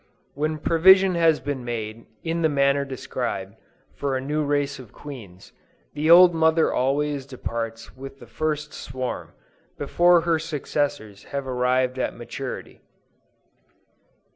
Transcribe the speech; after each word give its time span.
When 0.33 0.57
provision 0.57 1.13
has 1.13 1.39
been 1.39 1.63
made, 1.63 2.07
in 2.23 2.41
the 2.41 2.49
manner 2.49 2.83
described, 2.85 3.53
for 3.93 4.17
a 4.17 4.19
new 4.19 4.43
race 4.43 4.79
of 4.79 4.91
queens, 4.91 5.53
the 5.93 6.09
old 6.09 6.33
mother 6.33 6.73
always 6.73 7.23
departs 7.27 7.95
with 7.95 8.17
the 8.17 8.25
first 8.25 8.73
swarm, 8.73 9.33
before 9.77 10.21
her 10.21 10.39
successors 10.39 11.25
have 11.25 11.45
arrived 11.47 11.99
at 11.99 12.15
maturity. 12.17 12.81